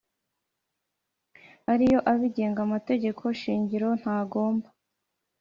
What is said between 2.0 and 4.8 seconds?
abigenga Amategeko shingiro ntagomba